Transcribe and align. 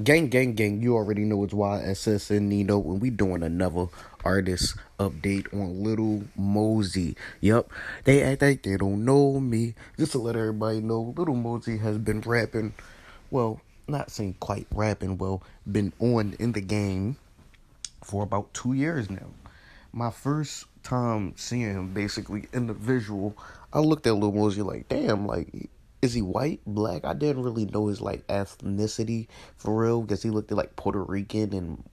Gang, 0.00 0.28
gang, 0.28 0.54
gang, 0.54 0.80
you 0.80 0.96
already 0.96 1.20
know 1.20 1.44
it's 1.44 1.52
YSS 1.52 2.30
and 2.30 2.48
Nino 2.48 2.78
when 2.78 2.98
we 2.98 3.10
doing 3.10 3.42
another 3.42 3.88
artist 4.24 4.74
update 4.98 5.52
on 5.52 5.84
Little 5.84 6.24
Mosey. 6.34 7.14
Yup, 7.42 7.70
they 8.04 8.22
act 8.22 8.40
like 8.40 8.62
they 8.62 8.78
don't 8.78 9.04
know 9.04 9.38
me. 9.38 9.74
Just 9.98 10.12
to 10.12 10.18
let 10.18 10.34
everybody 10.34 10.80
know, 10.80 11.12
Little 11.14 11.34
Mosey 11.34 11.76
has 11.76 11.98
been 11.98 12.22
rapping, 12.22 12.72
well, 13.30 13.60
not 13.86 14.10
saying 14.10 14.36
quite 14.40 14.66
rapping, 14.70 15.18
well, 15.18 15.42
been 15.70 15.92
on 15.98 16.36
in 16.38 16.52
the 16.52 16.62
game 16.62 17.18
for 18.02 18.22
about 18.22 18.54
two 18.54 18.72
years 18.72 19.10
now. 19.10 19.28
My 19.92 20.10
first 20.10 20.64
time 20.82 21.34
seeing 21.36 21.70
him 21.70 21.92
basically 21.92 22.48
in 22.54 22.66
the 22.66 22.72
visual, 22.72 23.36
I 23.74 23.80
looked 23.80 24.06
at 24.06 24.14
Little 24.14 24.32
Mosey 24.32 24.62
like, 24.62 24.88
damn, 24.88 25.26
like 25.26 25.68
is 26.02 26.12
he 26.12 26.20
white, 26.20 26.60
black? 26.66 27.04
I 27.04 27.14
didn't 27.14 27.44
really 27.44 27.64
know 27.64 27.86
his 27.86 28.00
like 28.00 28.26
ethnicity 28.26 29.28
for 29.56 29.80
real 29.80 30.02
because 30.02 30.22
he 30.22 30.30
looked 30.30 30.50
like 30.50 30.74
Puerto 30.74 31.02
Rican 31.02 31.54
and 31.54 31.84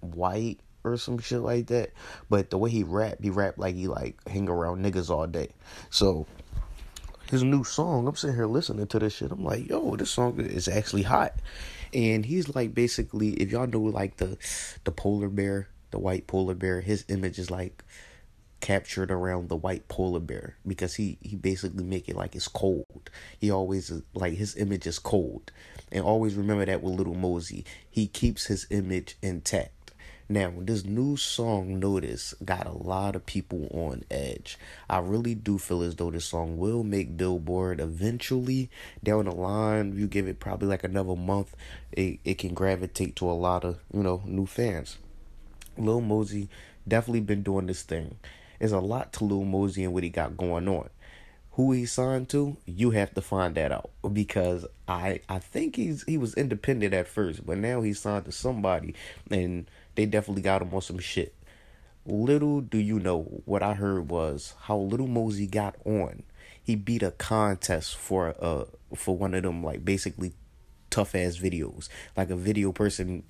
white 0.00 0.60
or 0.84 0.96
some 0.96 1.18
shit 1.18 1.40
like 1.40 1.66
that. 1.66 1.90
But 2.30 2.50
the 2.50 2.58
way 2.58 2.70
he 2.70 2.84
rap, 2.84 3.18
he 3.20 3.30
rap 3.30 3.58
like 3.58 3.74
he 3.74 3.88
like 3.88 4.16
hang 4.28 4.48
around 4.48 4.84
niggas 4.84 5.10
all 5.10 5.26
day. 5.26 5.50
So 5.90 6.26
his 7.30 7.42
new 7.42 7.64
song, 7.64 8.06
I'm 8.06 8.14
sitting 8.14 8.36
here 8.36 8.46
listening 8.46 8.86
to 8.86 8.98
this 9.00 9.14
shit. 9.14 9.32
I'm 9.32 9.44
like, 9.44 9.68
yo, 9.68 9.96
this 9.96 10.10
song 10.10 10.40
is 10.40 10.68
actually 10.68 11.02
hot. 11.02 11.34
And 11.92 12.24
he's 12.24 12.54
like 12.54 12.74
basically, 12.74 13.30
if 13.34 13.50
y'all 13.50 13.66
know 13.66 13.80
like 13.80 14.18
the 14.18 14.38
the 14.84 14.92
polar 14.92 15.28
bear, 15.28 15.68
the 15.90 15.98
white 15.98 16.28
polar 16.28 16.54
bear, 16.54 16.80
his 16.80 17.04
image 17.08 17.40
is 17.40 17.50
like 17.50 17.84
captured 18.60 19.10
around 19.10 19.48
the 19.48 19.56
white 19.56 19.88
polar 19.88 20.20
bear 20.20 20.56
because 20.66 20.94
he 20.96 21.18
he 21.20 21.36
basically 21.36 21.84
make 21.84 22.08
it 22.08 22.16
like 22.16 22.34
it's 22.34 22.48
cold. 22.48 23.10
He 23.38 23.50
always 23.50 23.92
like 24.14 24.34
his 24.34 24.56
image 24.56 24.86
is 24.86 24.98
cold, 24.98 25.52
and 25.92 26.04
always 26.04 26.34
remember 26.34 26.64
that 26.66 26.82
with 26.82 26.94
Little 26.94 27.14
Mosey, 27.14 27.64
he 27.90 28.06
keeps 28.06 28.46
his 28.46 28.66
image 28.70 29.16
intact. 29.22 29.72
Now, 30.30 30.52
this 30.58 30.84
new 30.84 31.16
song, 31.16 31.78
Noticed, 31.78 32.44
got 32.44 32.66
a 32.66 32.72
lot 32.72 33.16
of 33.16 33.24
people 33.24 33.66
on 33.72 34.04
edge. 34.10 34.58
I 34.90 34.98
really 34.98 35.34
do 35.34 35.56
feel 35.56 35.82
as 35.82 35.96
though 35.96 36.10
this 36.10 36.26
song 36.26 36.58
will 36.58 36.84
make 36.84 37.16
Billboard 37.16 37.80
eventually 37.80 38.68
down 39.02 39.24
the 39.24 39.30
line. 39.30 39.96
You 39.96 40.06
give 40.06 40.28
it 40.28 40.38
probably 40.38 40.68
like 40.68 40.84
another 40.84 41.16
month, 41.16 41.56
it, 41.92 42.20
it 42.26 42.36
can 42.36 42.52
gravitate 42.52 43.16
to 43.16 43.30
a 43.30 43.32
lot 43.32 43.64
of, 43.64 43.78
you 43.90 44.02
know, 44.02 44.22
new 44.26 44.44
fans. 44.44 44.98
Lil 45.78 46.02
Mosey 46.02 46.50
definitely 46.86 47.20
been 47.20 47.42
doing 47.42 47.66
this 47.66 47.82
thing. 47.82 48.16
There's 48.58 48.72
a 48.72 48.80
lot 48.80 49.12
to 49.14 49.24
Lil 49.24 49.44
Mosey 49.44 49.84
and 49.84 49.92
what 49.92 50.02
he 50.02 50.10
got 50.10 50.36
going 50.36 50.68
on. 50.68 50.88
Who 51.52 51.72
he 51.72 51.86
signed 51.86 52.28
to, 52.30 52.56
you 52.66 52.90
have 52.90 53.14
to 53.14 53.20
find 53.20 53.54
that 53.56 53.72
out 53.72 53.90
because 54.12 54.64
I 54.86 55.20
I 55.28 55.40
think 55.40 55.76
he's 55.76 56.04
he 56.04 56.16
was 56.16 56.34
independent 56.34 56.94
at 56.94 57.08
first, 57.08 57.44
but 57.44 57.58
now 57.58 57.80
he's 57.82 57.98
signed 57.98 58.26
to 58.26 58.32
somebody 58.32 58.94
and 59.30 59.68
they 59.96 60.06
definitely 60.06 60.42
got 60.42 60.62
him 60.62 60.72
on 60.72 60.82
some 60.82 60.98
shit. 60.98 61.34
Little 62.06 62.60
do 62.60 62.78
you 62.78 63.00
know 63.00 63.22
what 63.44 63.62
I 63.62 63.74
heard 63.74 64.08
was 64.08 64.54
how 64.62 64.78
Little 64.78 65.08
Mosey 65.08 65.46
got 65.48 65.74
on. 65.84 66.22
He 66.62 66.76
beat 66.76 67.02
a 67.02 67.10
contest 67.10 67.96
for 67.96 68.34
uh 68.40 68.64
for 68.94 69.16
one 69.16 69.34
of 69.34 69.42
them 69.42 69.64
like 69.64 69.84
basically 69.84 70.34
tough 70.90 71.14
ass 71.14 71.38
videos. 71.38 71.88
Like 72.16 72.30
a 72.30 72.36
video 72.36 72.70
person 72.72 73.24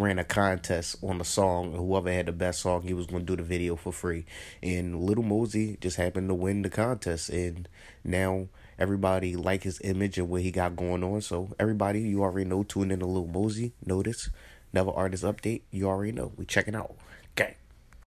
ran 0.00 0.18
a 0.18 0.24
contest 0.24 0.96
on 1.02 1.18
the 1.18 1.24
song. 1.24 1.74
Whoever 1.74 2.10
had 2.10 2.26
the 2.26 2.32
best 2.32 2.60
song, 2.60 2.82
he 2.82 2.94
was 2.94 3.06
going 3.06 3.26
to 3.26 3.26
do 3.26 3.36
the 3.36 3.46
video 3.46 3.76
for 3.76 3.92
free. 3.92 4.24
And 4.62 5.00
Little 5.00 5.24
Mosey 5.24 5.76
just 5.80 5.96
happened 5.96 6.28
to 6.28 6.34
win 6.34 6.62
the 6.62 6.70
contest. 6.70 7.28
And 7.28 7.68
now 8.02 8.48
everybody 8.78 9.36
like 9.36 9.62
his 9.62 9.80
image 9.84 10.18
and 10.18 10.28
what 10.28 10.42
he 10.42 10.50
got 10.50 10.76
going 10.76 11.04
on. 11.04 11.20
So 11.20 11.54
everybody, 11.58 12.00
you 12.00 12.22
already 12.22 12.48
know, 12.48 12.62
tune 12.62 12.90
in 12.90 13.00
to 13.00 13.06
Little 13.06 13.28
Mosey. 13.28 13.72
Noticed, 13.84 14.30
never 14.72 14.90
artist 14.90 15.24
update. 15.24 15.62
You 15.70 15.88
already 15.88 16.12
know. 16.12 16.32
We 16.36 16.46
checking 16.46 16.74
out. 16.74 16.96
Okay. 17.32 17.56